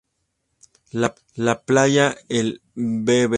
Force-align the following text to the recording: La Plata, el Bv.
La 0.93 1.61
Plata, 1.63 2.15
el 2.27 2.59
Bv. 2.73 3.29